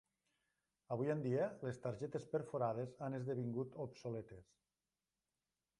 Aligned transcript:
Avui 0.95 1.11
en 1.13 1.21
dia, 1.25 1.49
les 1.67 1.77
targetes 1.83 2.25
perforades 2.33 2.97
han 3.09 3.19
esdevingut 3.19 3.79
obsoletes. 3.87 4.53